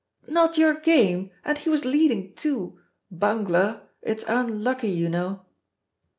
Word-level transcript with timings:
'""Not 0.27 0.57
your 0.57 0.79
game! 0.79 1.29
And 1.45 1.59
he 1.59 1.69
was 1.69 1.85
leading, 1.85 2.33
too! 2.33 2.79
Bungler! 3.11 3.83
It's 4.01 4.25
unlucky, 4.27 4.89
you 4.89 5.07
know." 5.09 5.45